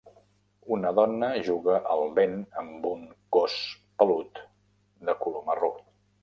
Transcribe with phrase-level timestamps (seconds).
[0.75, 3.05] Una dona juga al vent amb un
[3.37, 3.59] gos
[4.01, 4.43] pelut
[5.11, 5.71] de color marró